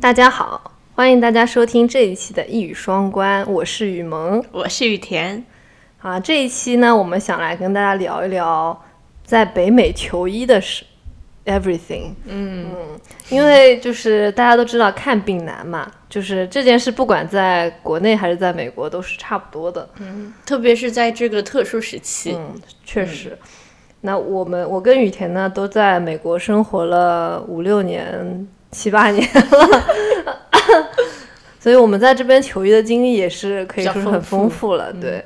[0.00, 5.44] 大家好，欢迎大家收听这一期的《一语双关》，我是雨萌，我是雨田。
[6.00, 8.82] 啊，这一期呢，我们想来跟大家聊一聊
[9.22, 10.86] 在北美求医的事
[11.44, 12.14] ，everything。
[12.24, 19.86] 嗯嗯，因为就是大家都知道看病难嘛，就是这件事不管在国内还是在美国都是差不多的。
[19.98, 22.34] 嗯，特别是在这个特殊时期。
[22.34, 22.54] 嗯，
[22.86, 23.36] 确实。
[24.00, 28.48] 那我们我跟雨田呢都在美国生活了五六年。
[28.70, 29.84] 七八年了，
[31.58, 35.24] 所以我们在这边求医的经历也是可以说是很丰富了，对。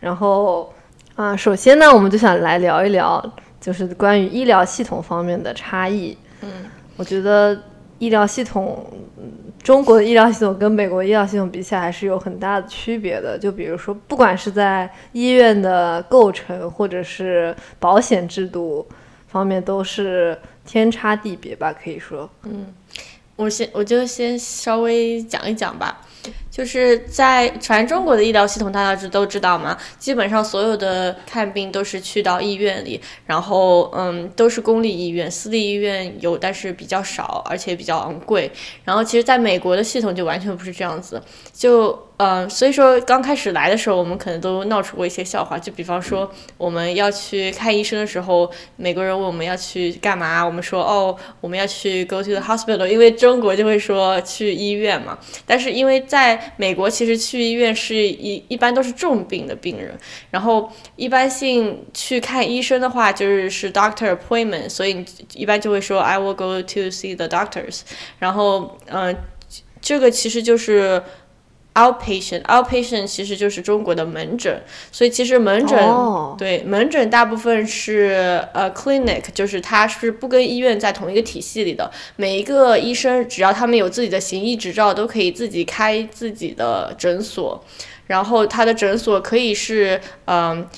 [0.00, 0.72] 然后
[1.14, 3.22] 啊，首先呢，我们就想来聊一聊，
[3.60, 6.16] 就是关于医疗系统方面的差异。
[6.40, 6.50] 嗯，
[6.96, 7.56] 我觉得
[7.98, 8.86] 医疗系统，
[9.62, 13.38] 中国的医疗系统跟美国医疗系统比起来还是有很大的区别的。
[13.38, 18.86] 就比如说，不管是在医院的构成，或者是保险制度
[19.28, 22.28] 方面，都是天差地别吧，可以说。
[22.44, 22.66] 嗯。
[23.40, 26.06] 我先我就先稍微讲一讲吧，
[26.50, 38.50] 就是在全中国的医疗系统大家知都知道嘛，基本上所有的看病都是去到医院里，然后嗯都是公立医院，私立医院有但是比较少，而且比较昂贵。
[38.84, 42.06] 然后其实在美国的系统就完全不是这样子，就。
[42.22, 45.58] 嗯，所以说刚开始来的时候，我们可能都闹出过一些笑话。
[45.58, 55.18] 就比方说，我们要去看医生的时候，美国人问我们要去干嘛，我们说哦，我们要去 go to the hospital，因为中国就会说去医院嘛。
[55.46, 59.98] 但是因为在美国，其实去医院是一一般都是重病的病人，
[60.30, 65.04] 然后一般性去看医生的话就是是 doctor appointment，所以
[65.34, 67.80] 一般就会说 I will go to see the doctors。
[68.18, 69.16] 然后嗯，
[69.80, 71.02] 这个其实就是。
[71.80, 74.60] Outpatient，outpatient 其实就是中国的门诊，
[74.92, 75.78] 所以其实门诊
[76.36, 81.90] 对门诊大部分是呃 clinic，就是它是不跟医院在同一个体系里的。
[82.16, 87.64] 每一个医生只要他们有自己的行医执照，都可以自己开自己的诊所，
[88.08, 90.68] 然后他的诊所可以是嗯。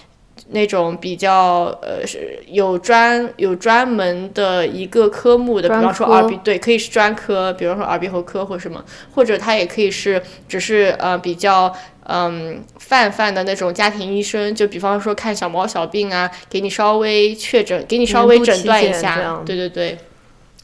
[0.52, 11.74] 那种比较呃是有专有专门的一个科目的，比方说耳鼻对，可以是专科，比方说耳鼻喉科或什么，或者他也可以是只是呃比较
[12.06, 19.98] 嗯泛泛的那种家庭医生，就比方说看小毛小病啊，给你稍微确诊，给你稍微诊断一下，对对对。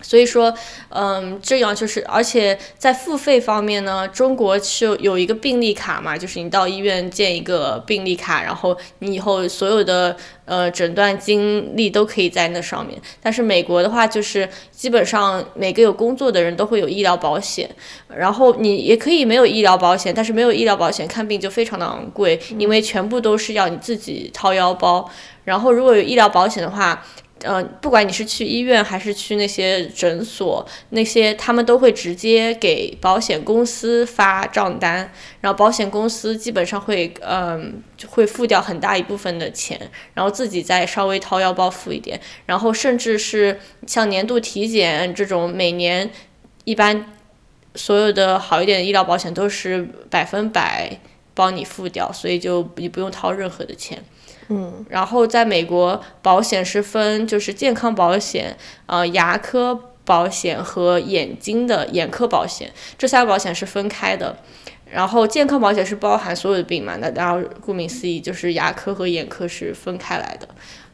[0.01, 0.53] 所以说，
[0.91, 13.01] 嗯，这样就是，而且在付费方面呢，中国是有一个病历卡嘛，就是你到医院建一个病历卡，然后你以后所有的呃诊断经历都可以在那上面。
[13.21, 17.69] 但是美国的话，就是基本上每个有工作的人都会有医疗保险，
[18.09, 25.11] 然后你也可以没有医疗保险，但是没有医疗保险看病就非常的昂贵，因为全部都是要你自己掏腰包。
[25.45, 27.03] 然后如果有医疗保险的话，
[27.45, 39.79] 嗯，不管你是去医院还是去那些诊所，那些他们都会直接给保险公司发账单，然后保险公司基本上会嗯会付掉很大一部分的钱，
[40.15, 46.11] 然后自己再稍微掏腰包付一点，然后甚至是像年度体检这种，每年
[46.65, 47.07] 一般
[47.75, 50.99] 所有的好一点的医疗保险都是百分百
[51.35, 54.03] 帮你付掉，所以就你不用掏任何的钱。
[54.49, 64.37] 嗯，然后在美国，保险是分就是健康保险、呃牙科保险和眼睛的眼科保险，这三个保险是分开的。
[64.91, 70.49] 然后健康保险是包含所有的病嘛，那然后顾名思义就是牙科和眼科是分开来的。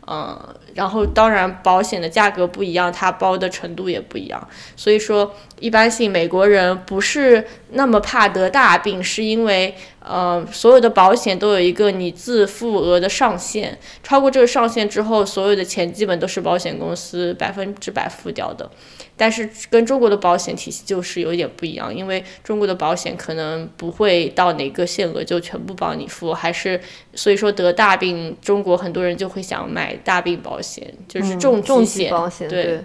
[0.07, 0.37] 嗯，
[0.75, 4.49] 然后当然保险的价格不一样，它包的程度也不一样。
[4.77, 18.71] 所以说，一般性美国人不是那么怕得大病，是因为呃，所有的保险都有一个你自付额的上限，超过这个上限之后，所有的钱基本都是保险公司百分之百付掉的。
[19.17, 26.81] 但是跟中国的保险体系就是有点不一样，因为中国的保险可能不会到哪个限额就全部帮你付，还是
[27.15, 32.49] 所以说得大病，中国很多人就会想买大病保险，就是重疾保险。
[32.49, 32.81] 对，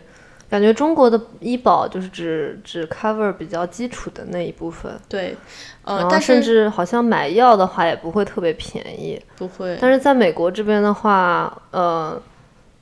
[0.50, 4.92] 感觉中国的医保就是只只 cover 比较基础的那一部分。
[5.08, 5.36] 对，
[5.84, 9.22] 呃，但甚至好像买药的话也不会特别便宜。
[9.38, 9.78] 不会。
[9.80, 12.22] 但是在美国这边的话，呃。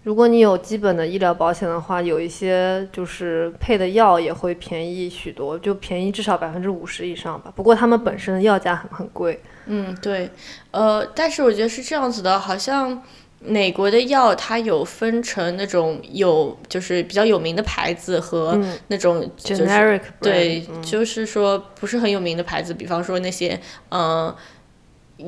[0.03, 7.51] 如果你有基本的医疗保险的话，有一些就是配的药也会便宜许多，就便宜至少百分之五十以上吧。
[7.53, 9.37] 不过他们本身的药价很很贵。
[9.65, 10.29] 嗯，对，
[10.71, 13.03] 呃，但是我觉得是这样子的，好像
[13.39, 24.33] 美国的药它有分成那种有就是比较有名的牌子和那种 generic，对，就是说不是很有名的牌子，比方说那些嗯。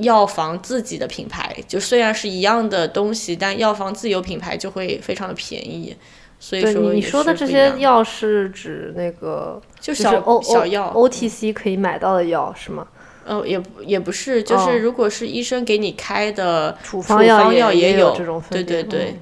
[0.01, 5.97] 药房自己的品牌，就虽然是一样的东西，但药房自有品牌就会非常的便宜，
[6.39, 12.87] 所以说你你说的这些药是指那个就小 O 小药 O T C 可以买到的药是吗？
[13.29, 19.19] 呃，也也不是，就哦是如果是医生给你开的处方药药也有这种分对对别对。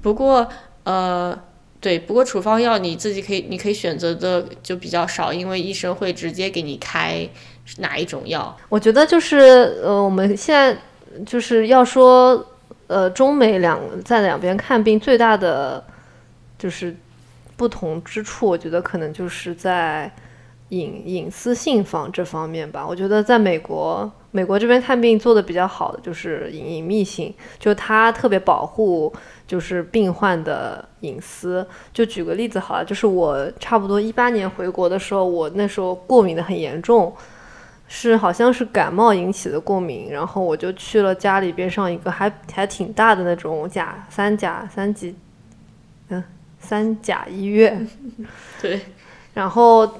[0.00, 0.48] 不过
[0.84, 1.36] 呃，
[1.80, 7.28] 对，不过处方药你自己可以，你可以选择的就比较少，因为医生会直接给你开
[7.78, 8.56] 哪一种药。
[8.68, 10.78] 我觉得就是呃，我们现在
[11.26, 12.46] 就是要说
[12.86, 15.84] 呃，中美两在两边看病最大的
[16.56, 16.96] 就是
[17.56, 20.08] 不同之处，我觉得可能就是在
[20.70, 22.86] 隐隐私性方这方面吧。
[22.86, 29.12] 我觉得在美国，美国这边看病做的比较好的就是隐隐秘性，就它特别保护
[29.46, 31.66] 就是病患的隐私。
[31.92, 37.12] 就举个例子好了，就是我差不多一八年回国的时候，我那时候过敏的很严重。
[37.90, 45.16] 是好像是感冒引起的过敏，然后我就去了家里边上一个还还挺大的那种甲三甲三级，
[46.10, 46.22] 嗯
[46.60, 47.88] 三甲医院，
[48.60, 48.78] 对，
[49.32, 49.90] 然后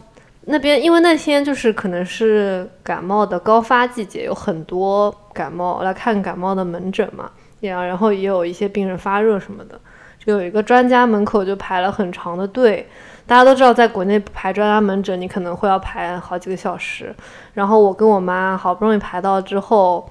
[0.50, 7.30] 那边因为那天就是可能是感冒的高发季节，有很多感冒来看感冒的门诊嘛，
[7.60, 9.78] 然后也有一些病人发热什么的，
[10.24, 12.88] 就有一个专家门口就排了很长的队。
[13.26, 17.14] 大家都知道，在国内排专家门诊，你可能会要排好几个小时。
[17.52, 20.08] 然后我跟我妈好不容易排到之后，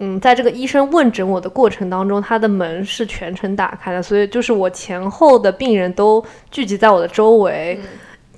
[0.00, 7.80] 嗯，在这个医生问诊我的过程当中，他的门是全程打开的，所以就是我前后的病人都聚集在我的周围，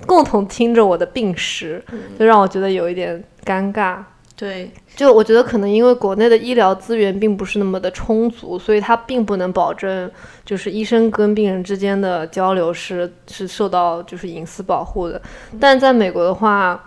[0.05, 1.83] 共同听着我的病史，
[2.17, 3.97] 就让我觉得有一点尴尬。
[4.35, 10.09] 对，就我觉得可能因为国内的医疗资源并不是那么的充足，所以它并不能保证
[10.43, 15.21] 就是医生跟病人之间的交流是是受到就是隐私保护的。
[15.59, 16.83] 但在美国的话，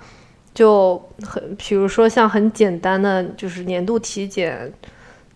[0.53, 4.71] 就很比如说像很简单的就是年度体检，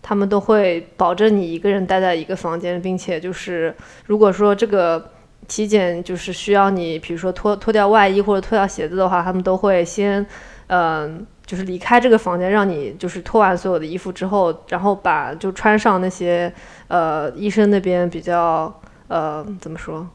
[0.01, 3.73] 他们都会保证你一个人待在一个房间，并且就是
[4.05, 5.11] 如果说这个
[5.47, 10.25] 体检就是需要你，比如说脱脱掉外衣或者脱掉鞋子的话，他们都会先
[10.67, 11.25] 嗯。
[11.43, 16.53] 就是离开这个房间，让你就是脱完所有的衣服之后，然后把就穿上那些
[16.87, 18.73] 呃医生那边比较
[19.09, 20.07] 呃怎么说，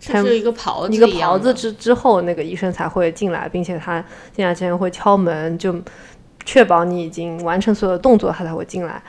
[0.00, 4.02] 就是一个袍子一个袍子之之后，那个医生才会进来，并且他
[4.32, 5.74] 进来之前会敲门，就
[6.46, 9.02] 确保你已经完成所有的动作，他才会进来。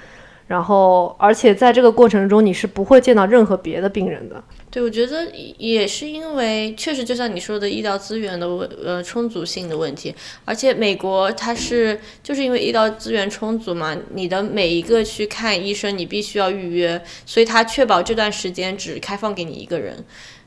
[0.50, 4.44] 然后，而且在这个过程中，你是不会见到任何别的病人的。
[4.72, 5.28] 对，我觉得
[5.60, 8.48] 也是因为确实就像你说的医疗资源的
[8.84, 10.12] 呃充足性的问题，
[10.46, 20.04] 而且美国它是就是因为医疗资源充足嘛，你的每一个去看医生你必须要预约，所以它确保这段时间只开放给你一个人。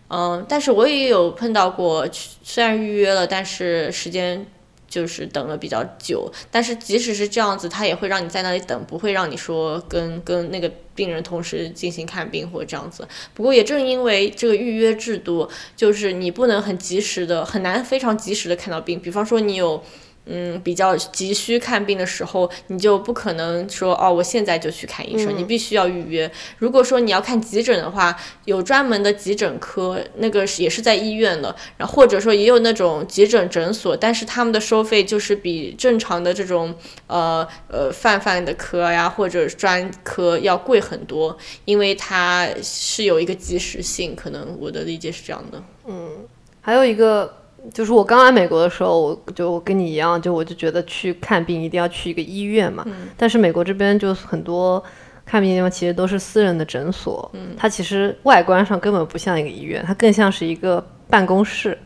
[0.08, 2.08] 嗯，但是我也有碰到过，
[2.42, 4.44] 虽然预约了，但是时间。
[4.92, 13.08] 就是等了比较久，但是即使是这样子，他也会让你在那里等，不会让你说跟跟那个病人同时进行看病或者这样子。
[13.32, 19.00] 不过也正因为这个预约制度，就是你不能很及时的，很难非常及时的看到病。
[19.00, 19.82] 比方说你有。
[20.24, 26.30] 嗯，比较急需看病的时候，你就不可能说哦，我现在就去看医生，你必须要预约。
[26.58, 36.72] 如果说你要看急诊的话，有专门的急诊科，那个也是在医院的，然后或者说也有那种急诊诊所，但是他们的收费就是比正常的这种
[37.08, 45.60] 呃呃泛泛的科呀或者专科要贵很多，因为它是有一个及时性，可能我的理解是这样的。
[45.86, 46.24] 嗯，
[46.60, 47.41] 还有一个。
[47.72, 52.82] 就是我刚来美国的时候，我就跟你一样，就我就觉得去看病一定要去一个医院嘛。
[52.86, 54.82] 嗯、但是美国这边就很多
[55.24, 61.78] 看病的地方其实都是私人的诊所，嗯、它其实外观上根本不像一个医院，它更像是一个办公室，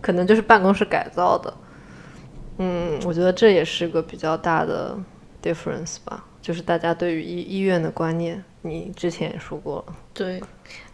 [0.00, 1.52] 可能就是办公室改造的。
[2.58, 4.96] 嗯，我觉得这也是个比较大的
[5.42, 9.94] difference 吧，就是大家对于医医院的观念，你之前也说过了。
[10.14, 10.40] 对，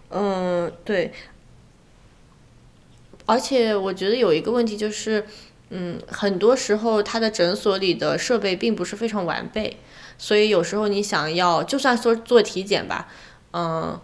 [0.09, 1.13] 嗯，对。
[3.33, 5.25] 而且我觉得有一个问题就是，
[5.71, 9.79] 嗯，很多时候他的诊所里的设备并不是非常完备，
[10.19, 13.09] 所以有时候你想要，就算说做体检吧，
[13.55, 13.99] 嗯，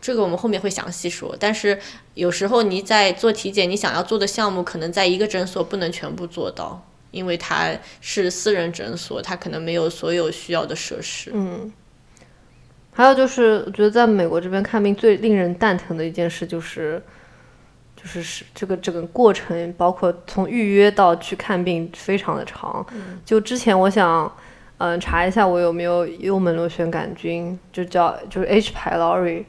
[0.00, 1.36] 这个我们后面会详细说。
[1.40, 1.80] 但是
[2.14, 11.32] 有时候你在做体检，你想要做的项目可能在一个诊所不能全部做到，因为它是私人诊所，它可能没有所有需要的设施。
[11.34, 11.72] 嗯。
[12.92, 17.02] 还有就是，我觉得在美国这边看病最令人蛋疼的一件事就是。
[18.00, 22.84] 就是是这个整个过程，包括从预约到去看病，非常的长。
[23.24, 24.32] 就之前我想，
[24.78, 28.72] 嗯，查一下我有没有幽门螺旋杆菌，就叫就是 H.
[28.72, 29.44] pylori。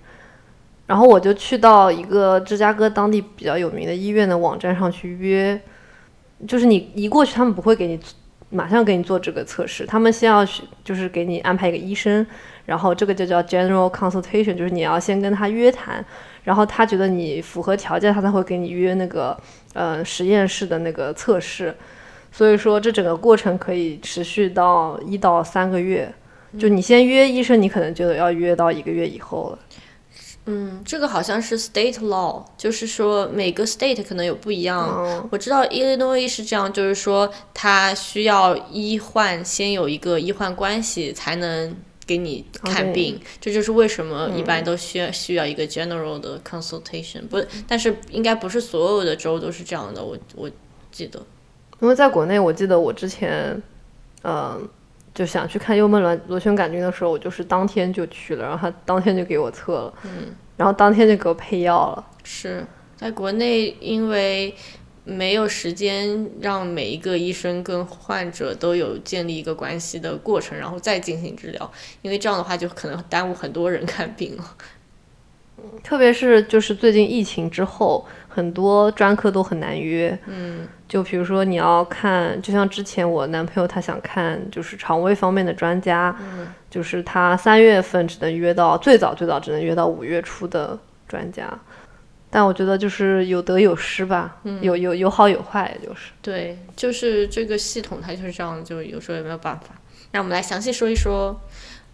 [0.88, 5.62] 然后我就去到一个芝加哥当地比较有名的医院的网站上去约，
[6.46, 7.98] 就是你一过去，他们不会给你
[8.50, 9.86] 马上给你做这个测试。
[9.86, 12.27] 他们先要去就是给你安排一个医生，
[12.65, 16.03] 然后这个就叫 general consultation，就是你要先跟他约谈，
[16.43, 19.38] 然后他觉得你符合条件，他才会给你约那个
[19.74, 21.75] 呃实验室的那个测试。
[22.31, 26.13] 所以说这整个过程可以持续到一到三个月。
[26.60, 29.60] 就你先约医生，你可能就要约到一个月以后了。
[30.48, 34.89] 嗯，这个好像是 state law，就是说每个 state 可能有不一样。
[34.98, 41.75] 嗯我知道 Illinois 是这样，就是说他需要医患先有一个医患关系才能
[42.12, 47.25] 给你看病，这就是为什么一般都需要、需要一个 general 的 consultation。
[47.30, 50.51] 不，但是应该不是所有的州都是这样的，我我
[50.91, 51.25] 记得。
[51.80, 53.62] 因为在国内，我记得我之前，
[54.24, 54.68] 嗯、
[55.15, 62.06] 就想去看幽门螺螺旋杆菌的时候，我就是当天就去了，然后他当天就给我测了，嗯，然后当天就给我配药了。
[62.25, 64.53] 是在国内，因为
[65.03, 74.55] 没有时间让每一个医生跟患者都有建立一个关系的过程，然后再进行治疗，因为这样的话就可能耽误很多人看病了。
[75.84, 80.17] 特别是就是最近疫情之后，很多专科都很难约。
[80.25, 86.15] 嗯，就比如说你要看，就像之前我男朋友他想看就是肠胃方面的专家，
[86.70, 90.77] 就是他三月份只能约到，最早最早只能约到五月初的
[91.08, 91.48] 专家。
[92.33, 96.11] 但我觉得就是有得有失吧，有有有好有坏，就是。
[96.21, 99.75] 对，就是这个系统它就是这样，就有时候也没有办法。
[100.13, 101.39] 那我们来详细说一说，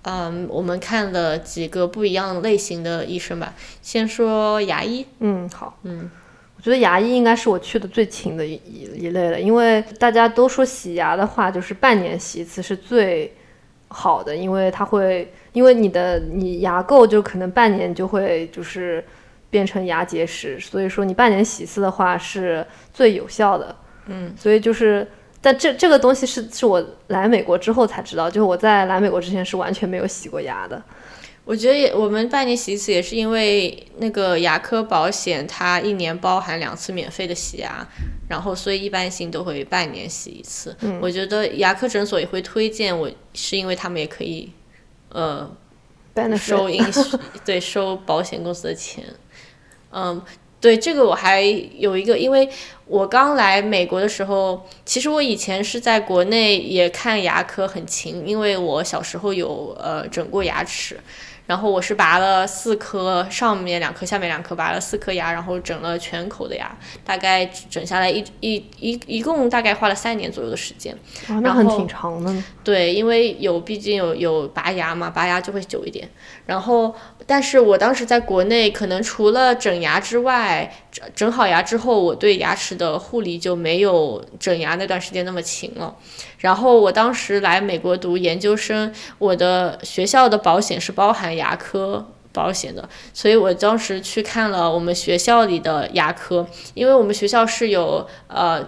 [0.03, 3.55] 嗯，我们看了几个不一样类型的医生吧。
[3.81, 6.09] 先说牙医，嗯，好，嗯，
[6.55, 13.33] 我觉得牙医应该是我去的最勤的一一一类了，因为大家都说洗牙的话，就是半年洗一次是最
[13.87, 19.03] 好的，因为它会，因为你的你牙垢就可能半年就会就是
[19.49, 23.75] 变成牙结石，所以说你半年洗一次的话是最有效的，
[24.07, 25.07] 嗯，所以就是。
[25.39, 30.81] 但这这个东西是是我来美国之后才知道，就是我在来美国之前是完全没有洗过牙的。
[31.45, 37.87] 我觉得也我们半年洗一次也是因为那个牙科保险它一年包含两次免费的洗牙，
[38.27, 40.75] 然后所以一般性都会半年洗一次。
[40.99, 44.51] 我觉得牙科诊所也会推荐我，是因为他们也可以，
[45.09, 45.49] 呃
[46.37, 46.83] 收银
[47.43, 49.03] 对收保险公司的钱，
[49.91, 50.21] 嗯，
[50.61, 52.49] 对这个我还有一个，因为
[52.85, 60.97] 我刚来美国的时候，其实我以前是在国内也看牙科很勤，因为我小时候有呃整过牙齿。
[61.47, 70.93] 然后我是拔了四颗，上面两颗，下面两颗，拔了四颗牙，然后整了全口的牙，大概整下来一一一一共大概花了三年左右的时间。
[71.29, 72.31] 哦，那很挺长的。
[72.63, 76.07] 对，因为有毕竟有有拔牙嘛，拔牙就会久一点。
[76.45, 76.93] 然后，
[77.27, 85.93] 但是我当时在国内，可能除了整牙之外，整整好牙之后，我对牙齿的护理就没有整牙那段时间那么勤了。
[86.39, 98.65] 然后我当时来美国读研究生，我的学校的保险是包含牙科保险的，所以我当时去看了我们学校里的牙科，因为我们学校是有呃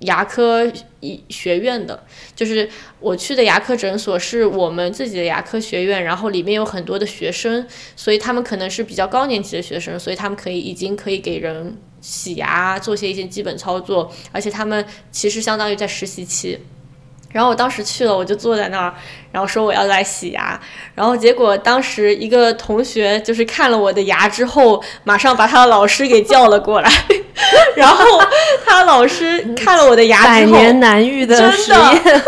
[0.00, 0.64] 牙科
[1.00, 2.04] 医学院的，
[2.36, 2.68] 就是
[3.00, 16.58] 我去的牙科诊所是我们自己的牙科学院，然后里面有很多的学生，所以他们可能是比较高年级的学生，所以他们可以已经可以给人洗牙，做些一些基本操作，而且他们其实相当于在实习期。
[17.30, 18.94] 然后我当时去了，我就坐在那儿，
[19.30, 20.58] 然后说我要来洗牙，
[20.94, 26.90] 然后结果当时一个同学就是看了我的牙之后，马上把他的老师给叫了过来，
[27.76, 28.20] 然后
[28.64, 32.22] 他老师看了我的牙之后，百年难遇的实真的验，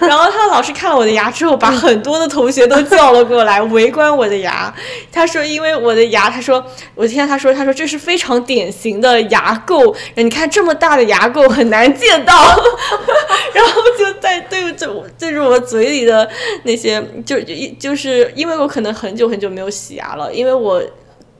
[0.08, 4.72] 然后他老师看了我的牙之后，把很多的同学都叫了过来围观我的牙。
[5.12, 6.64] 他说，因为我的牙，他说，
[6.94, 12.34] 我听到他说，他说这是非常典型的牙垢，你看这么大的牙垢很难见到，
[13.52, 16.28] 然后就在对着我对着我嘴里的
[16.64, 20.82] 那些，就就就是因为我可能很久很久没有洗牙了，因为我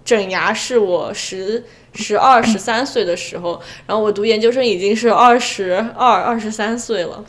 [0.04, 1.64] 整牙是我十。
[1.94, 7.24] 十二、十三岁的时候，然后我读研究生已经是二十二、二十三岁了，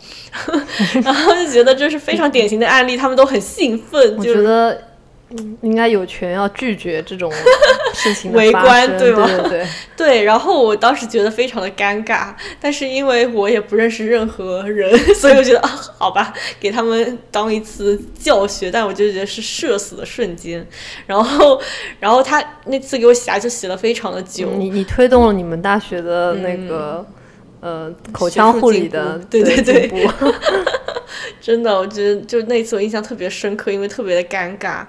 [1.03, 4.91] 然后就觉得这是非常典型的案例，他们都很兴奋，我就觉得
[5.38, 7.32] 嗯应该有权要拒绝这种
[7.94, 10.24] 事情围观对吗对对对， 对。
[10.24, 18.70] 然后我当时觉得非常的尴尬，但是因为我也不认识任何人， 所以我觉得啊，好吧，给他们当一次教学。
[18.72, 20.66] 但我就觉得是社死的瞬间。
[21.06, 21.62] 然后，
[22.00, 27.06] 然后他那次给我洗牙就洗了非常的久，你你推动了你们大学的那个、
[27.60, 29.88] 呃口腔护理的对对对
[31.42, 34.86] 真的，我觉得就那次我印象特别深刻，因为特别的尴尬。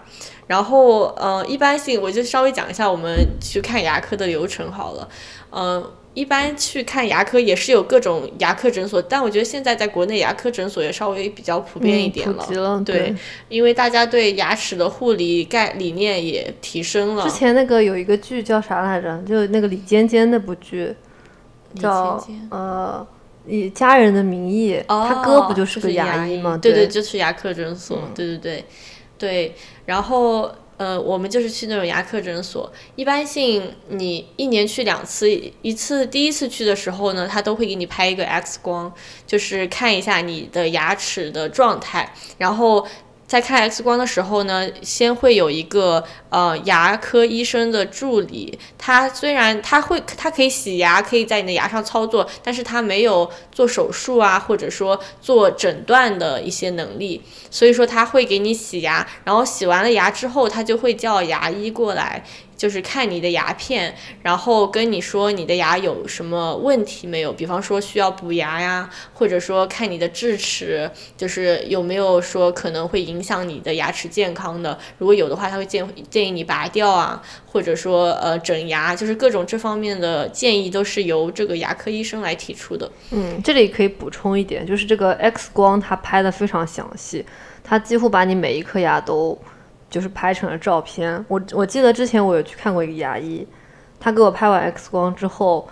[0.46, 5.08] 然后，呃，一般性我就稍微讲一下我们去看牙科的流程好了。
[5.50, 5.82] 嗯、
[6.14, 13.14] 一般去看牙科也是有各种牙科诊所，但我觉得现在在国内牙科诊所也稍微比较普遍一点嗯普及了对对，
[13.48, 17.30] 因为大家对牙齿的护理概理念也提升了之。
[17.30, 19.22] 前那个有一个剧叫啥来着？
[19.26, 20.94] 就那个李尖尖那部剧，
[21.72, 23.06] 李叫尖尖呃
[23.46, 26.58] 《以家人的名义》，哦，他哥不就是是个牙医吗？
[26.60, 28.64] 对对，就是牙科诊所，嗯对对对
[29.18, 29.54] 对。
[29.86, 35.28] 然后呃，我们就是去那种牙科诊所，一般性你一年去两次，
[35.62, 38.92] 一次第一次去的时候呢，他都会给你拍一个 X 光，
[39.26, 42.86] 就是看一下你的牙齿的状态，然后。
[43.32, 62.22] 在看 X 光的时候呢，先会有一个呃牙科医生的助理，他虽然他会他可以洗牙，可以在你的牙上操作，但是他没有做手术啊，或者说做诊断的一些能力，所以说他会给你洗牙，然后洗完了牙之后，他就会叫牙医过来。
[62.56, 82.90] 就是看你的牙片，然后跟你说你的牙有什么问题没有，比方说需要补牙呀，或者说看你的智齿，就是有没有说可能会影响你的牙齿健康的，如果有的话，他会建建议你拔掉啊，或者说呃整牙，就是各种这方面的建议都是由这个牙科医生来提出的。
[83.10, 87.24] 嗯，这里可以补充一点，就是这个 X 光它拍的非常详细，
[87.64, 89.36] 它几乎把你每一颗牙都
[89.92, 91.22] 就是拍成了照片。
[91.28, 93.46] 我我记得之前我有去看过一个牙医，
[94.00, 95.68] 他给我拍完 X 光之后，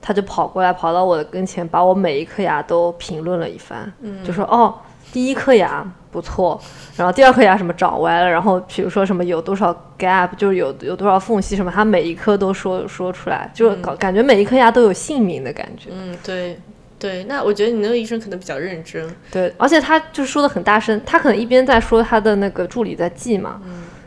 [0.00, 3.92] 他就跑过来跑到我的跟前，把我每一颗牙都评论了一番，
[4.24, 4.72] 就说哦，
[5.12, 6.60] 第一颗牙不错，
[6.96, 15.90] 然后第二颗牙什么长歪了，然后比如说什么有多少 gap，就是有有多少缝隙什么，他每一颗都说说出来，就是搞感觉每一颗牙都有姓名的感觉。
[15.92, 16.58] 嗯，对
[17.00, 19.10] 对，那我觉得你那个医生可能比较认真。
[19.32, 23.60] 对，而且他就说的很大声，他可能一边在说，他的那个助理在记嘛，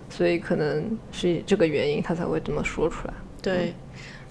[0.09, 3.13] 所以可能是这个原因，他才会这么说出来。
[3.41, 3.73] 对，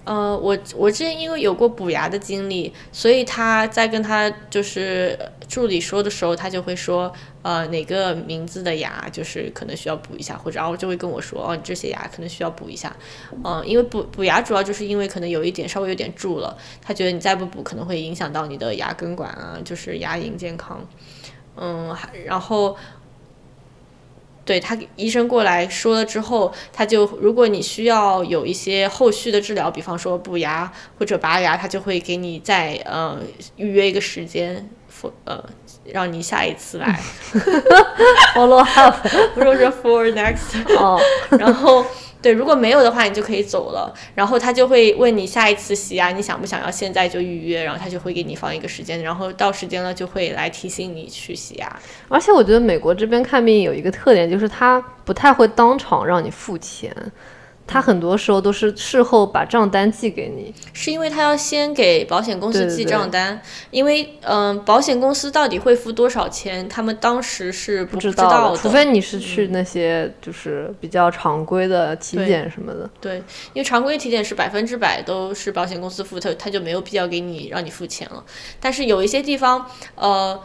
[0.05, 5.19] 呃，我我之前因为有过补牙的经历，所以他在跟他就是
[5.53, 12.95] 助理说的时候，他就会说，呃，哪个名字的牙就是可能需要补一下，或者然后就会跟我说，哦，你这些牙可能需要补一下，
[13.43, 20.83] 嗯、因为补补牙主要就是因为可能有一点稍微有点蛀了，他觉得你再不补可能会影响到你的牙根管啊，就是牙龈健康，
[21.55, 22.75] 嗯，然后。
[24.45, 33.17] 对他医生过来说了之后，他就如果你需要有一些后续的治疗，比方说补牙或者拔牙，他就会给你再呃
[33.55, 34.69] 预约一个时间，
[35.25, 35.43] 呃
[35.85, 36.99] 让你下一次来
[38.35, 38.95] Follow up，
[39.35, 40.99] 不是我说 for next， 哦，
[41.37, 41.85] 然后
[42.21, 43.93] 对，如果没有的话，你就可以走了。
[44.15, 47.61] 然后他就会问你下一次洗牙，你想不想要现在就预约？
[47.61, 51.79] 然后他就会给你放一个时间，然后到时间了就会来提醒你去洗牙。
[52.07, 56.95] 而且我觉得美国这边看病有一个特点，就是他不太会当场让你付钱，
[57.73, 60.53] 他很多时候都是事后把账单寄给你。
[60.73, 72.87] 是因为他要先给保险公司记对对对账单，因为嗯、保险公司到底会付多少钱，他们当时是不知道道的，除非你是去那些就是比较常规的体检什么的。
[73.01, 73.17] 对，
[73.53, 78.23] 因为常规体检是百分之百都是保险公司付，他他就没有必要给你让你付钱了。
[78.59, 80.39] 但是有一些地方，呃，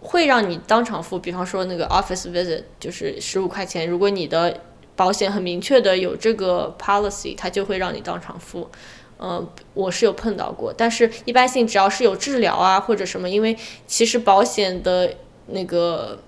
[0.00, 4.60] 会让你当场付，比方说那个 office visit 就是十五块钱，如果你的
[4.96, 8.70] 保险很明确的有这个 policy，它就会让你当场付。
[9.16, 15.14] 呃，我是有碰到过，但是一般性只要是有治疗啊或者什么，因为其实保险的
[15.46, 16.18] 那个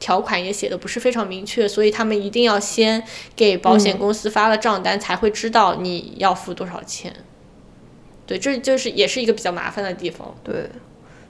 [0.00, 3.02] 条款也写的不是非常明确，所以他们一定要先
[3.36, 7.14] 给保险公司发了账单，才会知道你要付多少钱。
[8.26, 10.34] 对，这就是也是一个比较麻烦的地方。
[10.42, 10.68] 对，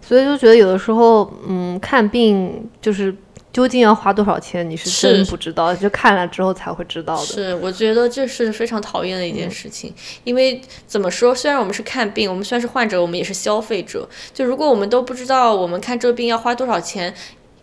[0.01, 3.15] 所以就觉得有的时候，嗯，看病就是
[3.59, 7.27] 究竟要花多少钱，你是真不知道，就看了之后才会知道的。
[7.27, 9.93] 是，我觉得这是非常讨厌的一件事情，
[10.23, 14.09] 因为怎么说，虽然我们是看病，我们虽然是患者，我们也是消费者。
[14.33, 17.13] 就如果我们都不知道我们看这个病要花多少钱，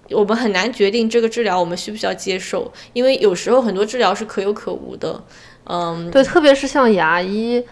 [0.10, 5.24] 我们很难决定这个治疗我们需不需要接受，因为有时候很多治疗是可有可无的。
[5.64, 7.64] 嗯，对，特别是像牙医，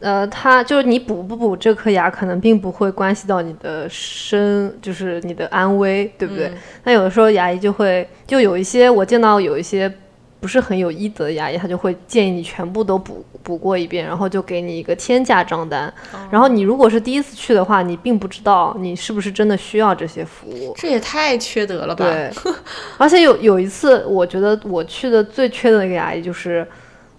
[0.00, 6.50] 呃，他就是你补不补这颗牙，可能并不会关系到你的生，就是你的安危，对不对？
[6.84, 9.92] 那有的时候牙医就会，就有一些我见到有一些
[10.40, 15.92] 不是很有医德的牙医，他就会建议你全部都补补过一遍，然后就给你一个天价账单。
[16.30, 20.74] 然后你如果是第一次去的话，你并不知道你是不是真的需要这些服务。
[20.76, 22.04] 这也太缺德了吧？
[22.04, 22.30] 对，
[22.98, 26.66] 而且有有一次，我觉得我去的最缺德的一个牙医就是，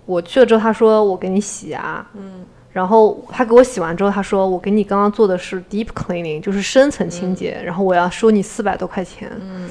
[0.05, 9.69] 我去了之后，他说我给你洗牙，嗯，然后他给我洗完之后，他说我给你刚刚做的是 deep cleaning，就是深层清洁，然后我要收你四百多块钱，嗯，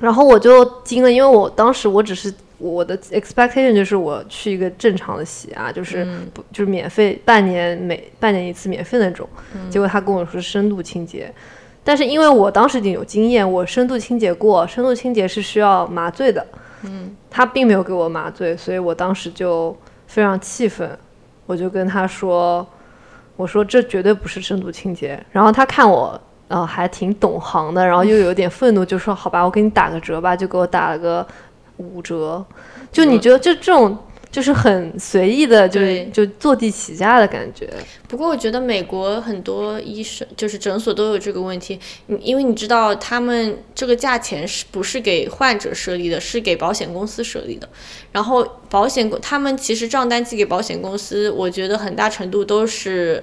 [0.00, 9.28] 然后我就惊了，因为我当时我只是我的 expectation 就是我去一个正常的洗啊，就是不就是免费半年每半年一次免费那种，
[9.70, 11.32] 结果他跟我说深度清洁，
[11.84, 16.44] 但是因为我当时已经有经验，我深度清洁过，深度清洁是需要麻醉的，
[16.82, 20.98] 嗯，他并没有给我麻醉，所以我当时就非常气愤，
[21.46, 22.66] 我就跟他说，
[23.36, 26.20] 我说这绝对不是深度清洁，然后他看我。
[26.48, 31.26] 呃，还挺懂行的，然后又有点愤怒，就说：“好吧，我给你打个折吧。”就给我打了个
[31.78, 32.44] 五折。
[32.90, 33.96] 就你觉得，就这种
[34.32, 37.68] 就是很随意的，就是就坐地起价的感觉。
[38.08, 41.78] 不过我觉得美国很多医生就是诊所都有这个问题，
[42.20, 47.68] 因为你知道他们这个价钱是不是给患者设立的，是给保险公司设立的。
[48.10, 53.22] 然后保险公他们其实账单寄给保险公司，我觉得很大程度都是。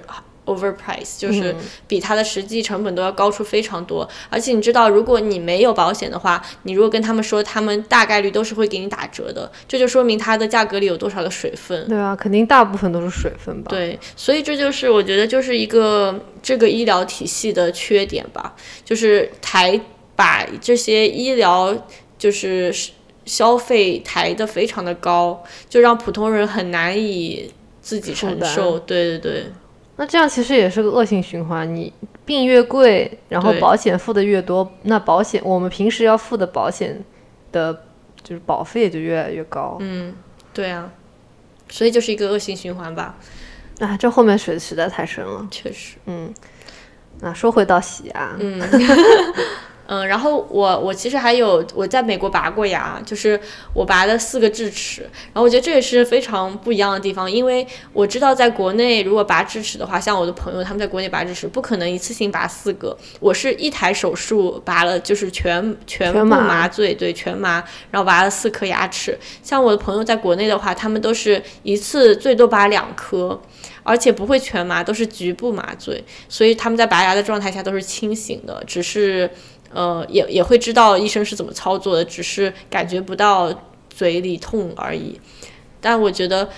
[0.50, 1.54] Overprice 就是
[1.86, 11.88] 比它的实际成本都要高出非常多，而且你知道，如果你没有保险的话，你如果跟他们说，他们大概率都是会给你打折的，这就说明它的价格里有多少的水分。
[11.88, 13.70] 对啊，肯定大部分都是水分吧。
[13.70, 19.80] 对，所以这就是我觉得就是一个这个医疗体系的缺点吧，就是抬
[20.16, 21.74] 把这些医疗
[22.18, 22.74] 就是
[23.24, 28.78] 消费抬得非常的高，就让普通人很难以自己承受。
[28.80, 29.46] 对对对。
[30.00, 31.92] 那这样其实也是个恶性循环，你
[32.24, 37.04] 病越贵，然后保险付的越多，那保险我们平时要付的保险
[37.52, 37.84] 的，
[38.22, 39.76] 就是保费就越来越高。
[39.80, 40.14] 嗯，
[40.54, 40.90] 对啊，
[41.68, 43.18] 所以就是一个恶性循环吧。
[43.78, 45.46] 啊，这后面水实在太深了。
[45.50, 45.98] 确实。
[46.06, 46.32] 嗯，
[47.20, 48.34] 那说回到洗牙。
[48.38, 48.58] 嗯。
[49.92, 53.38] 嗯，然后我我其实还有我在美国拔过牙，就是
[53.74, 69.18] 我拔了四个智齿，然后我觉得这也是非常不一样的地方，因为我知道在国内如果拔智齿的话，像我的朋友他们在国内拔智齿不可能一次性拔四个，我是一台手术拔了就是全全部麻醉，对全麻，然后拔了四颗牙齿。
[69.42, 73.40] 像我的朋友在国内的话，他们都是一次最多拔两颗，
[73.82, 79.28] 而且不会全麻，都是局部麻醉，所以他们在拔牙的状态下都是清醒的，只是。
[79.72, 83.52] 呃，也也会知道医生是怎么操作的，只是感觉不到
[83.88, 85.20] 嘴里痛而已。
[85.80, 86.48] 但我觉得，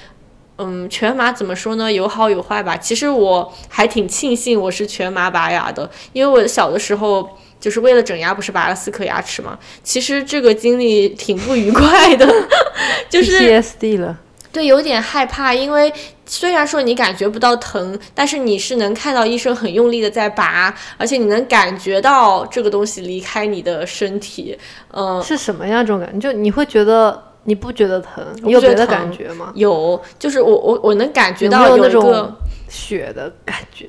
[0.58, 1.92] 嗯，全麻怎么说呢？
[1.92, 2.76] 有好有坏吧。
[2.76, 9.58] 其实我还挺庆幸我是全麻拔牙的，因为我小的时候就是为了整牙，不是拔了四颗牙齿嘛。
[9.82, 12.26] 其实这个经历挺不愉快的，
[13.08, 14.18] 就是 PSD 了。
[14.52, 15.90] 对，有点害怕，因为
[16.26, 24.58] 虽然说你感觉不到疼，但是你是能看到医生很用力的在拔，而且你能感觉到这个东西离开你的身体，
[24.92, 26.30] 嗯，是什么样这种感觉？
[26.30, 28.22] 就你会觉得你不觉得疼？
[28.42, 29.50] 你有别的感觉吗？
[29.54, 32.36] 有，就是我我我能感觉到有一个
[32.68, 33.88] 血的感觉，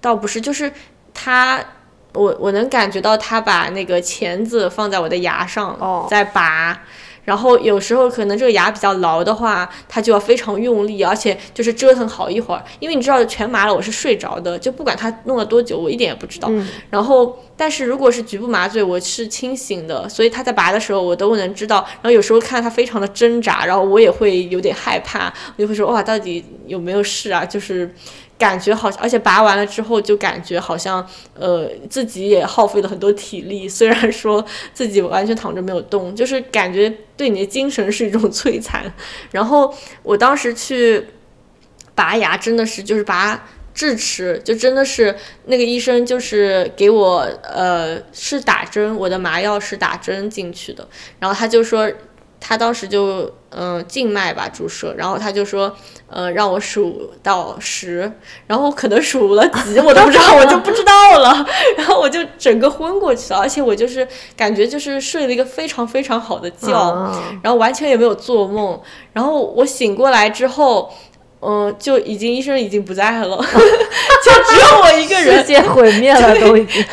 [0.00, 0.72] 倒不是，就是
[1.14, 1.64] 他，
[2.12, 6.82] 我我能感觉到他把那个钳子放在我的牙上，在拔。
[7.26, 12.64] 然后有时候可能这个牙比较牢的话，他就要非常用力，而且就是折腾好一会儿。
[12.80, 16.50] 因为你知道全麻了，我是睡着的，就不管他弄了多久，我一点也不知道。
[16.88, 21.84] 然后，但是如果是局部麻醉，我是清醒的，所以他在拔的时候，我都能知道。
[21.96, 27.44] 然后有时候看他非常的挣扎，然后我也会有点害怕，我就会说哇，到底有没有事啊？
[27.44, 27.92] 就是。
[28.38, 33.68] 感觉好像，而且拔完了之后就感觉好像，呃，自己也耗费了很多体力。
[33.68, 34.44] 虽然说
[34.74, 38.92] 自己完全躺着没有动，就是感觉对你的精神是一种摧残。
[39.30, 41.06] 然后我当时去
[41.94, 50.86] 拔牙，真的是就是拔智齿，就真的是那个医生就是给我，呃，是打针，我的麻药是打针进去的。
[51.18, 51.90] 然后他就说。
[52.40, 55.74] 他当时就嗯静脉吧注射，然后他就说，
[56.08, 58.12] 呃让我数到十，
[58.46, 61.46] 然后可能数了几我都不知道，我就不知道了，
[61.76, 66.68] 然后我就整个昏过去了，而且我就是感觉就是睡了一个非常非常好的觉，
[67.42, 68.80] 然后完全也没有做梦，
[69.12, 70.92] 然后我醒过来之后。
[71.46, 76.84] 嗯，就已经医生已经不在了， 就只有我一个人，世界毁灭了都已经。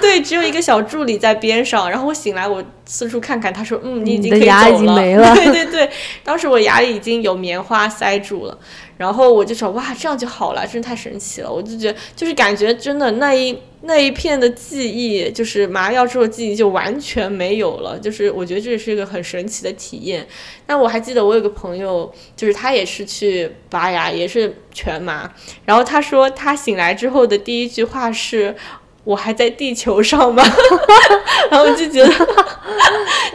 [0.00, 1.90] 对，只有一个小助理在边上。
[1.90, 4.94] 然后我醒来，我四处看看，他说：“嗯，你已经可以走了。
[5.34, 5.90] ”对对对，
[6.22, 8.56] 当时我牙里已经有棉花塞住了。
[8.96, 11.52] 然后我就说哇，这样就好了，真的太神奇了！
[11.52, 17.98] 我就觉得，就是感觉真的那一那一片的记忆，就是麻药之后记忆就完全没有了。
[17.98, 20.26] 就是我觉得这也是一个很神奇的体验。
[20.66, 25.32] 但我还记得我有个朋友，就是他也是去拔牙，也是全麻。
[25.64, 28.54] 然后他说他醒来之后的第一句话是。
[29.06, 30.42] 我还在地球上吗？
[31.48, 32.12] 然后我就觉得，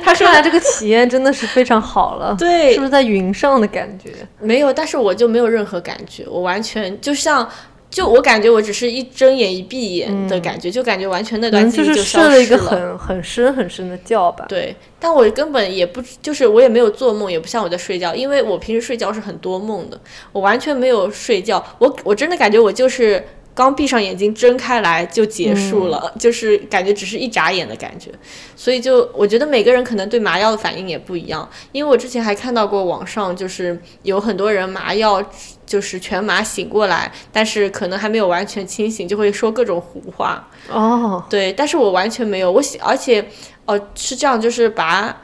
[0.04, 4.12] 他说来这个体验真的是非常好了，对，是不是在云上的感觉？
[4.42, 7.50] 没有，但是我就没有任何感觉，我完全就像
[7.91, 12.69] 就我感觉我只是一睁眼一闭眼的感觉，就感觉完全那段记忆就是消睡了一个失了。
[12.69, 14.45] 很很深很深的觉吧。
[14.47, 19.99] 对，但我根本也不，就是我也没有做梦，也不像我在睡觉，因为我平时睡觉是很多梦的，
[20.32, 23.21] 我完全没有睡觉，我我真的感觉我就是
[23.54, 28.12] 刚闭上眼睛睁开来就结束了，就是感觉只是一眨眼的感觉，
[28.56, 35.24] 所以就我觉得每个人可能对麻药的反应也不一样，因为我之前还看到过网上就是有很多人麻药。
[35.64, 40.46] 就是全麻醒过来，但是可能还没有完全清醒，就会说各种胡话。
[40.70, 43.26] 哦，对，但是我完全没有，我而且，
[43.64, 45.16] 哦，是这样，就是拔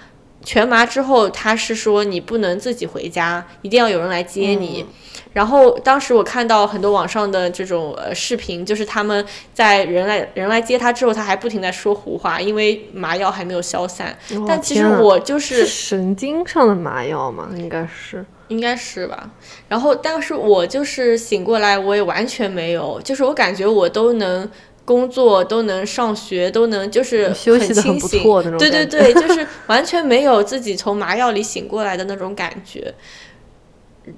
[0.44, 4.86] 全麻之后，他是说你不能自己回家，一定要有人来接你。
[5.34, 9.24] 然后当时我看到很多网上的这种呃视频，就是他们
[9.54, 14.18] 在人来人来接他之后，他还不停在说胡话，因为麻药还没有消散。
[14.48, 18.26] 但其实我就是神经上的麻药嘛，应该是。
[18.48, 19.30] 应该是吧。
[19.68, 24.50] 然后，但是我就是醒过来，我也完全没有，就是我感觉我都能
[24.88, 28.24] 工作，都能上学，都能就是休息得很不清醒。
[28.24, 32.94] 错那种对对对， 就是完全没有自己从麻药里醒过来的那种感觉。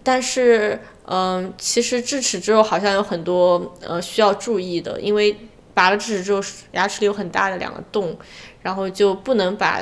[0.03, 5.36] 但是，嗯，其实智齿之后好像有很多呃需要注意的，因为
[5.73, 6.39] 拔了智齿之后，
[6.73, 8.15] 牙齿里有很大的两个洞，
[8.62, 9.82] 然后就不能把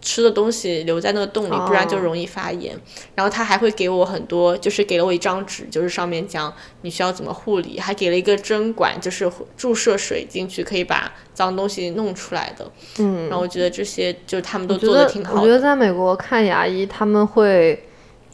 [0.00, 2.74] 吃的东西留在那个洞里，不然就哦容易发炎。
[3.14, 12.70] 然后他还会给我很多，就是给了我一张纸，就是上面讲你需要怎么护理，还给了一个针管，就是注射水进去可以把脏东西弄出来的。
[12.98, 15.40] 嗯，然后我觉得这些就他们都做的得挺好的。
[15.40, 17.82] 我觉得在美国看牙医，他们会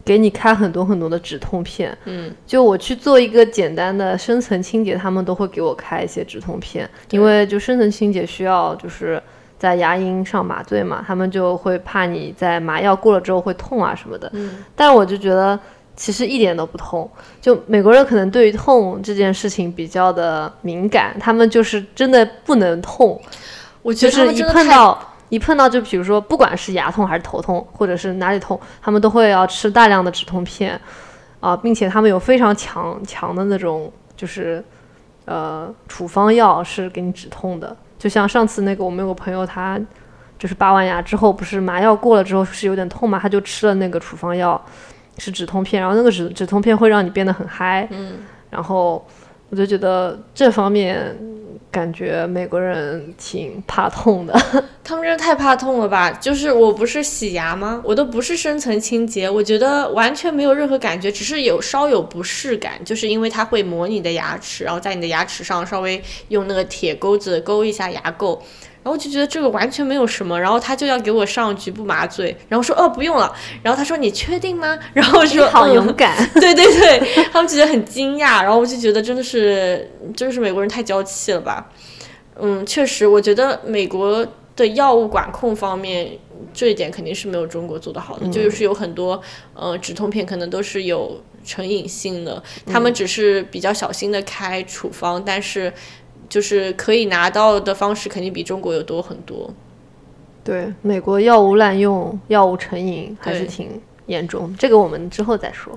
[0.05, 1.97] 给你开很多很多的止痛片。
[2.05, 9.23] 嗯，就我去做一个简单的深层清洁，他们都会给我开一些止痛片，因为就深层清洁需要就是
[9.65, 14.31] 在牙龈上麻醉嘛，他们就会怕你在麻药过了之后会痛啊什么的。
[14.35, 15.59] 嗯，但是我就觉得
[15.97, 23.19] 其实一点都不痛，就美国人可能对于痛这件事情比较的敏感，他们就是真的不能痛，
[23.81, 30.79] 我觉得他就是一碰到一碰到就比如说不管是牙痛还是头痛，或者是哪里痛，他们都会要吃大量的止痛片
[31.41, 34.63] 啊、并且他们有非常强强的那种就是
[35.25, 39.81] 呃处方药是给你止痛的，就像上次那个我们有个朋友他。
[40.37, 44.63] 就是拔完牙之后，不是麻药过了之后是有点痛嘛，他就吃了那个处方药，
[45.17, 48.19] 是止痛片，然后那个止止痛片会让你变得很嗨，嗯，
[48.51, 49.03] 然后
[49.49, 51.17] 我就觉得这方面
[51.75, 54.33] 感觉美国人挺怕痛的。
[54.85, 56.09] 他们真的太怕痛了吧？
[56.13, 57.81] 就是我不是洗牙吗？
[57.83, 68.39] 我都不是深层清洁，我觉得完全没有任何感觉，只是有稍有不适感，就是因为它会磨你的牙齿，然后在你的牙齿上稍微用那个铁钩子勾一下牙垢。
[68.85, 74.79] 然后我就觉得这个完全没有什么，然后他就要给我上局部麻醉，然后说哦不用了，然后他说你确定吗？
[74.93, 77.01] 然后我说好嗯勇敢，对对对，
[77.33, 81.71] 他们觉得很惊讶，然后我就觉得真的是，真的是美国人太娇气了吧？
[82.39, 86.19] 嗯，确实，我觉得美国的药物管控方面，
[86.53, 89.19] 这一点肯定是没有中国做得好的，就是有很多
[89.55, 95.73] 呃止痛片可能都是有成瘾性的，他们只是比较小心的开处方，但是
[96.35, 99.49] 就是可以拿到的方式肯定比中国有多很多。
[100.43, 105.73] 对，美国药物滥用、药物成瘾还是挺严重的，这个我们之后再说。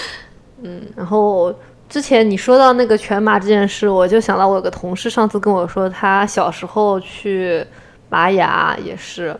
[0.64, 1.54] 嗯，然后
[1.90, 7.62] 之前你说到那个全麻这件事，我就想到我有个同事上次跟我说，他小时候去
[8.08, 9.38] 拔牙也是，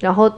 [0.00, 0.30] 然后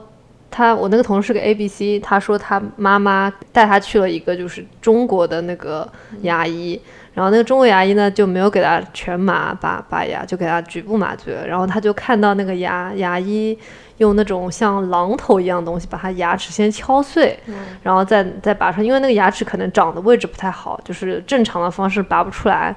[0.49, 5.85] 他我那个同事是个 A B C，他说他妈妈带他去了一个就是中国的那个
[6.21, 6.79] 牙医。
[7.17, 11.47] 然后那个中国牙医呢就没有给他全麻拔拔牙，就给他局部麻醉了。
[11.47, 13.57] 然后他就看到那个牙牙医
[13.97, 17.35] 用那种像榔头一样东西把他牙齿先敲碎，
[17.81, 22.75] 然后再再拔出来，因为那个牙齿可能长的位置不太好，就是正常的方式拔不出来。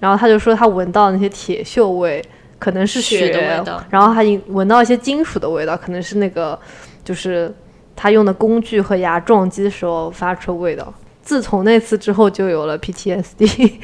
[0.00, 2.24] 然后他就说他闻到那些铁锈味，
[2.58, 6.58] 可能是血的味道然后还闻闻到一些金属的味道，可能是那个
[7.04, 7.54] 就是
[7.94, 10.90] 他用的工具和牙撞击的时候发出的味道。
[11.26, 13.80] 自从那次之后，就有了 PTSD。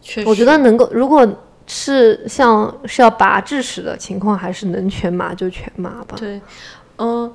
[0.00, 1.26] 确实，我觉得能够，如果
[1.66, 6.16] 是像是要拔智齿的情况，还是能全麻就全麻吧。
[6.16, 6.40] 对，
[6.98, 7.32] 嗯、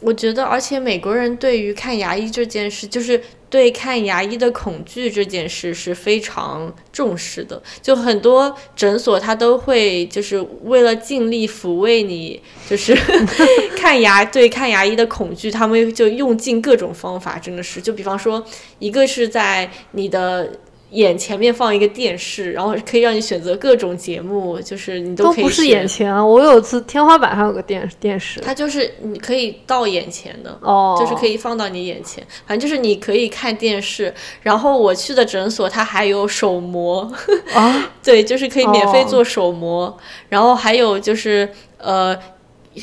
[0.00, 7.62] 我觉得，而且美国人对于看牙医这件事，就是对看牙医的恐惧这件事是非常重视的。
[7.80, 12.94] 就很多诊所，他都会就是为了尽力抚慰你，就是
[13.74, 17.80] 看牙对看牙医的恐惧，他们就用尽各种方法，真的是。
[17.80, 18.44] 就比方说，
[18.78, 20.52] 一个是在你的
[20.90, 34.14] 眼前面放一个电视，然后可以让你选择各种节目，就是你都可以都不是眼前啊，我有次天花板上有个电电视，它就是你可以到眼前的，哦，就是可以放到你眼前，反正就是你可以看电视。
[34.42, 37.12] 然后我去的诊所它还有手模，
[37.52, 39.96] 啊， 对，就是可以免费哦做手模。
[40.28, 42.16] 然后还有就是呃。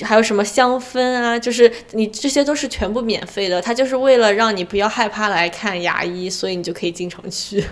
[0.02, 1.38] 还有什么香氛啊？
[1.38, 7.64] 就是你这些都是全部免费的，它就是为了让你不要害怕来看牙医，所以你就可以经常去。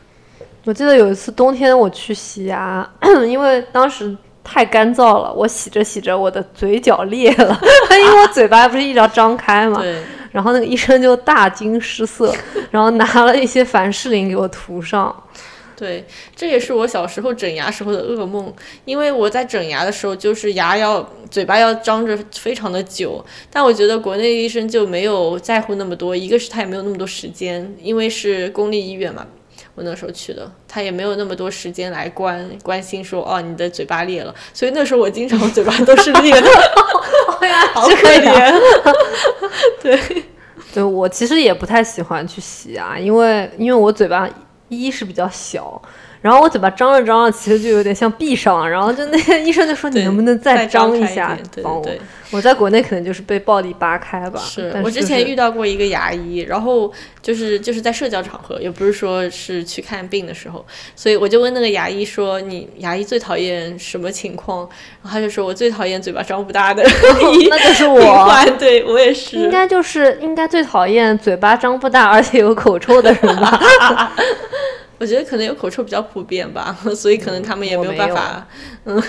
[0.64, 2.88] 我记得有一次冬天我去洗牙，
[3.26, 7.60] 因为当时太干燥了，我洗着洗着我的嘴角裂了，
[7.92, 9.80] 因为我嘴巴不是一直要张开嘛。
[9.80, 12.34] 对，然后那个医生就大惊失色，
[12.70, 15.14] 然后拿了一些凡士林给我涂上。
[15.78, 18.52] 对，这也是我小时候整牙时候的噩梦，
[18.84, 29.24] 因为我在整牙的时候，就是牙要嘴巴要张着非常的久，但我觉得国内医生就没有在乎那么多，一个是他也没有那么多时间，因为是公立医院嘛，
[29.76, 36.50] 我那时候去的，他也没有那么多时间来关关心说哦你的嘴巴裂了，所以那时候我经常嘴巴都是裂的，
[37.72, 38.60] 好 可怜，
[39.80, 40.24] 对。
[40.74, 44.28] 对我其实也不太喜欢去洗牙，因为因为我嘴巴
[44.68, 45.80] 一是比较小，
[46.20, 51.84] 然后我嘴巴张着张着，其实就有点像闭上了，然后就那个医生就说你能不能再张一下帮我？
[51.84, 52.00] 对对
[52.30, 54.38] 我在国内可能就是被暴力扒开吧。
[54.38, 60.62] 是但我之前遇到过一个牙医，然后就是就是在社交场合，也不是说是去看病的时候，
[60.94, 64.68] 所以我就问那个牙医说：“你牙医最讨厌什么情况？”
[65.02, 68.28] 然后他就说：“我最讨厌嘴巴张不大的医 那就是我。
[68.58, 73.58] 对我也是。”应该就是应该最讨厌嘴巴张不大而且有口臭的人吧？
[74.98, 78.46] 我觉得可能有口臭比较普遍吧， 所以可能他们也没有办法，
[78.84, 79.02] 嗯，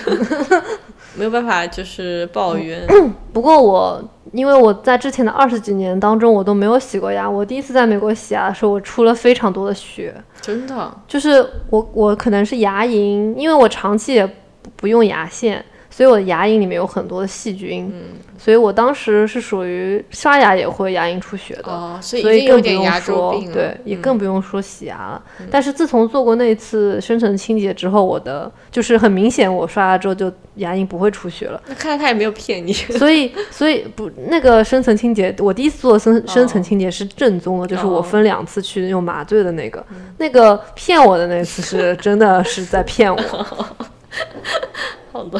[1.15, 2.86] 没有办法就是抱怨。
[3.34, 14.34] 不过我因为我在之前的二十几年当中我都没有洗过牙，我第一次在美国洗牙的时候，我出了非常多的血，真的，就是我我可能是牙龈，因为我长期也不
[14.75, 21.69] 不用牙线，所以我的牙龈里面有很多的细菌，嗯所以我当时是属于刷牙也会牙龈出血的。
[21.69, 23.43] 哦，所以更不用说。
[23.54, 25.21] 对，也嗯更不用说洗牙了。
[25.52, 31.62] 但是自从做过那一次深层清洁之后，我的就是很明显，我刷牙之后就牙龈不会出血了。
[31.67, 32.71] 那看来他也没有骗你。
[32.97, 39.86] 所以，所以不那个深层清洁，我第一次做深深层哦清洁是正宗的，就是我哦分两次去用麻醉的那个，
[40.17, 43.21] 那个骗我的那次是真的是在骗我。
[45.12, 45.39] 好的，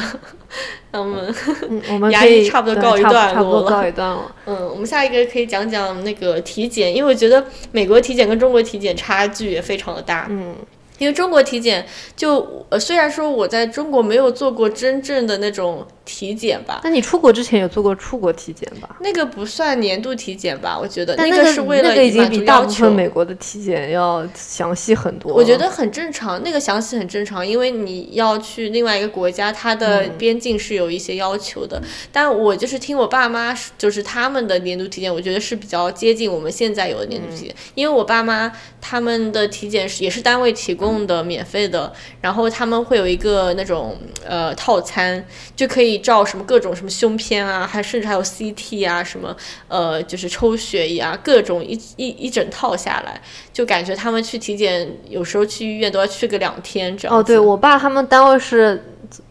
[0.92, 1.34] 那我们
[1.68, 4.30] 嗯，我们 牙医差不多告一段差不差不多落了告一段落。
[4.46, 10.26] 嗯，我们下一个可以讲讲那个体检，因为我觉得美国体检跟中国体检差距也非常的大。
[10.28, 10.56] 嗯，
[10.98, 18.96] 因为中国体检就呃，虽然说我在中国没有做过真正的那种体检吧，那你出国之前有做过出国体检吧？
[19.00, 22.92] 那个不算年度体检吧，我觉得但那个是为了那个已经比大部分。
[22.92, 25.32] 美国的体检要详细很多。
[25.32, 31.80] 我觉得很正常，那个详细很正常，因为你要去另外一个国家，它的嗯边境是有一些要求的。
[32.10, 43.96] 但我就是听我爸妈，就是他们的年度体检，我觉得是比较接近我们现在有的年度体检，因为我爸妈他们的体检是也是单位提供的，免费的，然后他们会有一个那种
[44.26, 49.36] 呃套餐，就可以照什么各种什么胸片啊，还甚至还有 CT 啊，什么
[49.68, 53.20] 呃就是抽血呀，各种一一一整套下来，
[53.52, 58.89] 就感觉他们去体检，有时候去医院都要去个两天这样哦，对我爸他们单位是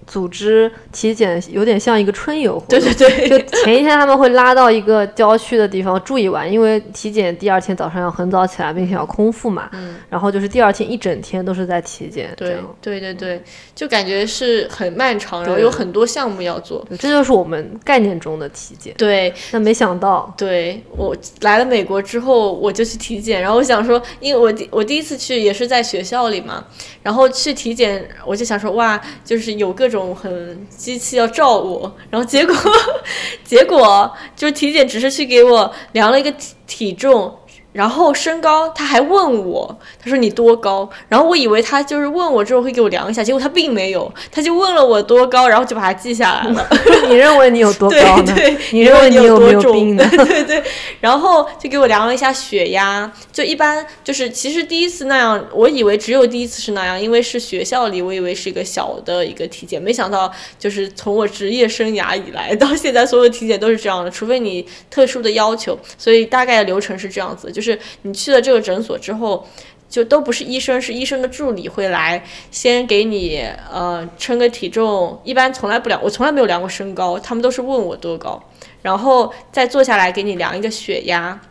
[0.09, 2.77] 组组织体检，有点像一个春游活动。
[2.77, 9.69] 对对对，就前一天他们会拉到一个郊区的地方住一晚，因为体检第二天早上要很早起来，并且要空腹嘛。
[9.71, 12.57] 嗯然后就是第二天一整天都是在体检，对。
[12.81, 13.41] 对对对，
[13.73, 16.85] 就感觉是很漫长，然后有很多项目要做。
[16.97, 18.93] 这就是我们概念中的体检。
[18.97, 26.65] 对，但没想到，对我来了美国之后，我就去体检，然后我想说，因为我第我第一次去也是在学校里嘛，
[27.03, 32.55] 然后去体检，我就想说，哇，就是有各种很机器要照我，然后结果
[33.43, 37.33] 结果就是体检只是去给我量了一个体体重。
[37.71, 40.89] 然后身高，他还问我，他说你多高？
[41.07, 46.67] 然后我以为他就是问我之后会给我量一下，结果他并没有，他就问了我多高，然后就把它记下来了。
[47.07, 48.23] 你认为你有多高呢？
[48.35, 50.03] 对对，你认为你你有没有多病呢？
[50.09, 50.63] 对对，
[50.99, 69.47] 然后就给我量了一下血压，就一般就是其实第一次那样，我以为只有第一次是那样，因为是学校里，我以为是一个小的一个体检，没想到就是从我职业生涯以来到现在，所有体检都是这样的，除非你特殊的要求，所以大概的流程是这样子，就是你去了这个诊所之后。
[69.89, 78.39] 就都不是医生，是医生的助理会来，先给你呃称个体重，一般从来不量，我从来没有量过身高，他们都是问我多高，
[78.83, 81.41] 然后再坐下来给你量一个血压，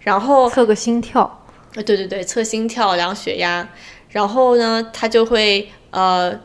[0.00, 3.68] 然后测个心跳，呃对对对，测心跳、量血压，
[4.08, 6.36] 然后呢，他就会呃。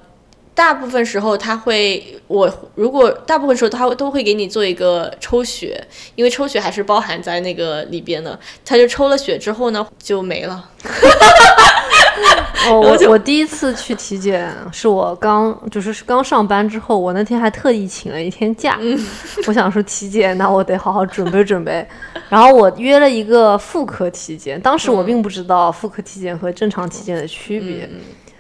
[0.60, 5.82] 大部分时候他会，我如果大部分时候他都会给你做一个抽血，
[6.16, 8.38] 因为抽血还是包含在那个里边的。
[8.66, 10.70] 他就抽了血之后呢，就没了。
[12.68, 18.78] 哦，我 我第一次去体检是我刚就是刚上班之后，我那天还特意请了一天假。
[19.48, 21.88] 我想说体检，那我得好好准备准备。
[22.28, 27.90] 然后我约了一个妇科体检，当时我并不知道妇科体检和正常体检的区别。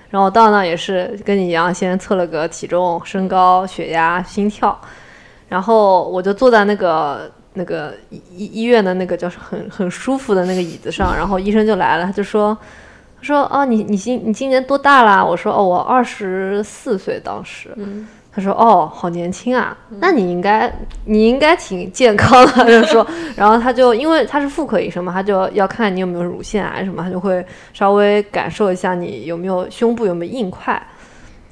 [0.09, 4.75] 然后我到那也是跟你一样，先测了个体重、身高、血压、心跳，
[5.47, 12.57] 然后我就坐在那个那个医医院的那个叫很很舒服的那个椅子上，然后医生就来了，他就说，
[13.19, 15.23] 他说啊，你你今你今年多大啦？
[15.23, 17.69] 我说哦，我二十四岁，当时。
[18.39, 20.73] 他说：“哦，好年轻啊，那你应该，
[21.05, 30.81] 你应该挺健康的。”就说，然后他就因为他是妇科医生嘛，他就要看你有没有乳腺癌什么，他就会稍微感受一下你有没有胸部有没有硬块，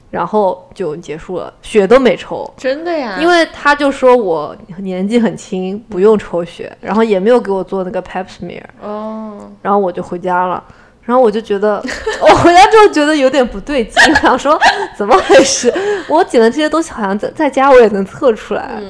[0.09, 2.49] 然后就结束了，血都没抽。
[2.55, 3.17] 真的呀？
[3.19, 8.63] 因为他就说我年纪很轻，不用抽血，然后也没有给我做那个 Pap smear。
[8.81, 9.37] 哦。
[9.61, 10.63] 然后我就回家了。
[11.07, 11.81] 然后我就觉得，
[12.19, 14.59] 我回家之后觉得有点不对劲，想说
[14.97, 15.73] 怎么回事？
[16.09, 18.81] 我捡的这些东西好像在在家我也能测出来。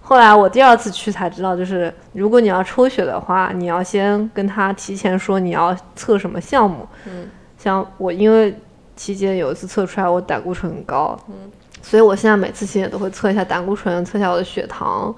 [0.00, 6.84] 后来我第二次去才知道，就是如果你要抽血的话，你要先跟他提前说你要测什么项目。
[7.06, 8.52] 嗯，像我因为
[8.96, 11.48] 体检有一次测出来我胆固醇很高，嗯，
[11.80, 15.14] 所以我现在每次体检都会测一下胆固醇，测一下我的血糖。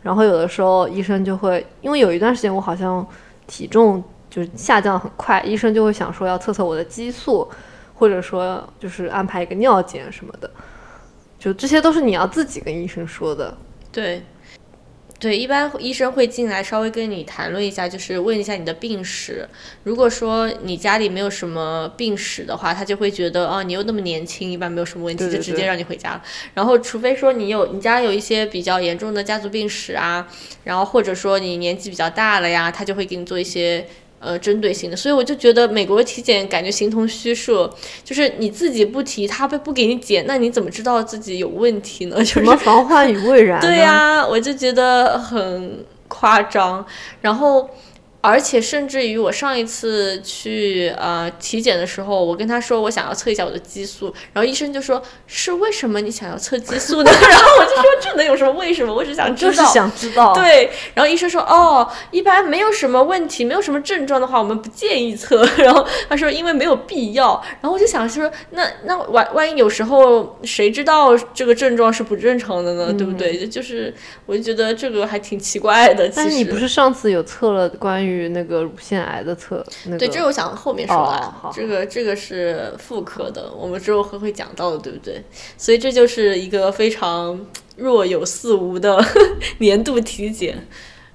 [0.00, 3.04] 然后有的时候医生就会，因为有一段时间我好像
[3.48, 4.02] 体重。
[4.38, 7.48] 就是下降很快，医生就会想说要测测我的激素，
[7.94, 10.48] 或者说就是安排一个尿检什么的，
[11.40, 13.56] 就这些都是你要自己跟医生说的。
[13.90, 14.22] 对，
[15.18, 19.48] 对，一般医生会进来稍微跟你谈论一下，就是问一下你的病史。
[19.82, 26.22] 如果说你家里没有什么病史的话，他就会觉得哦，你又那么年轻，一般没有什么问题，就直接让你回家了。
[26.54, 30.28] 然后，除非说你有你家有一些比较严重的家族病史啊，
[30.62, 33.84] 然后或者说你年纪比较大了呀，他就会给你做一些。
[34.20, 37.70] 呃，针对性的，所以我就觉得美国体检感觉形同虚设，
[38.04, 42.24] 就是你自己不提，他不不给你检，那你怎么知道自己有问题呢？
[42.24, 43.60] 什么防患于未然？
[43.60, 46.84] 对呀，我就觉得很夸张，
[47.20, 47.68] 然后。
[48.20, 57.10] 而且甚至于我上一次去呃体检的时候，我跟他说我想要测一下我的激素，然后医生就说是为什么你想要测激素呢？
[57.14, 58.92] 然后我就说这能有什么为什么？
[58.92, 60.34] 我只想知道，就是想知道。
[60.34, 65.44] 对，然后医生说哦，一般没有什么问题，没有什么症状的话，我们不建议测。
[65.58, 67.40] 然后他说因为没有必要。
[67.60, 72.92] 然后我就想说那那万万一有时候谁知道这个症状是不正常的呢？
[72.92, 73.46] 对不对？
[73.46, 73.94] 就是
[74.26, 76.10] 我就觉得这个还挺奇怪的。
[76.12, 78.07] 但是你不是上次有测了关于。
[78.08, 79.64] 于那个乳腺癌的测，
[79.98, 85.22] 对，这个我想后面说啊，这个这个是妇科的，我们之后会会讲到的，对不对？
[85.56, 87.46] 所以这就是一个非常
[87.76, 89.04] 若有似无的
[89.58, 90.66] 年度体检，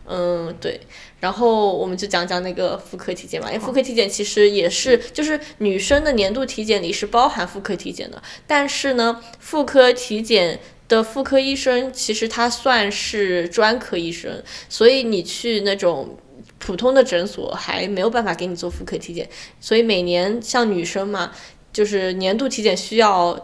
[0.08, 0.80] 嗯，对。
[1.20, 16.18] 然后我们就讲讲那个妇科体检吧，因为妇科体检其实也是，就是女生的年度体检里是包含妇科体检的，但是呢，妇科体检的妇科医生其实他算是专科医生，所以你去那种。
[16.66, 19.28] 普通的诊所还没有办法给你做妇科体检，
[19.60, 21.30] 所以每年像女生嘛，
[21.74, 23.38] 就是年度体检需要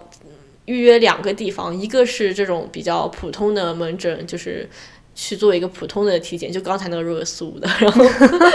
[0.64, 4.70] 预约两个地方，一个是这种比较普通的门诊，就是
[5.14, 8.06] 去做一个普通的体检，就刚才那个若有似无的， 然后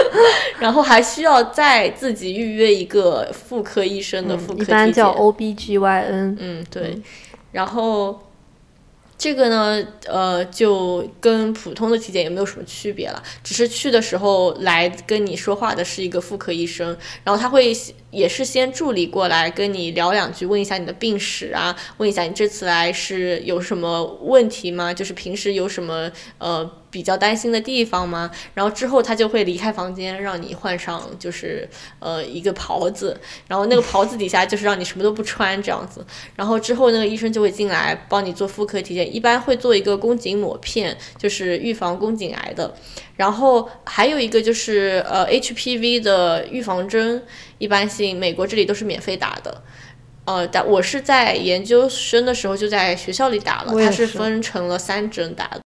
[0.59, 6.37] 然后还需要再自己预约一个妇科医生的妇科体检，一般叫 OBGYN。
[6.39, 6.99] 嗯，对，
[7.51, 8.19] 然后。
[9.17, 17.73] 这个呢，呃，就跟普通的体检也没有什么区别了，只是去的时候来跟你说话的是一个妇科医生，然后他会
[18.11, 24.93] 也是先助理过来跟你聊两句，问一下你的病史啊，问一下你这次来是有什么问题吗？
[24.93, 26.69] 就是平时有什么呃。
[26.95, 28.31] 比较担心的地方吗？
[28.53, 31.67] 然后之后他就会离开房间，让你换上就是
[31.99, 33.19] 呃一个袍子，
[33.49, 36.05] 然后那个袍子底下就是让你什么都不穿这样子。
[36.37, 42.73] 然后之后那个医生就会进来帮你做妇科体检，一般会做一个宫颈抹片，就是预防宫颈癌的。
[43.17, 47.21] 然后还有一个就是呃 HPV 的预防针，
[47.57, 49.61] 一般性美国这里都是免费打的。
[50.23, 55.61] 呃，打我是在研究生的时候就在学校里打了，它是分成了三针打的，